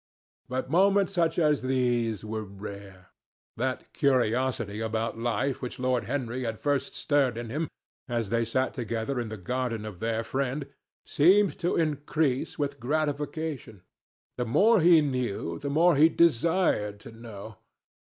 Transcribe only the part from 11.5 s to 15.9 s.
to increase with gratification. The more he knew, the